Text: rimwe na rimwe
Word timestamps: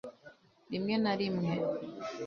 rimwe 0.71 0.93
na 1.03 1.11
rimwe 1.19 1.51